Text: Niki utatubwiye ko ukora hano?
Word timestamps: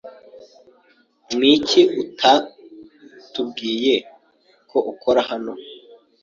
Niki 1.37 1.81
utatubwiye 2.01 3.95
ko 4.69 4.77
ukora 4.91 5.19
hano? 5.29 5.53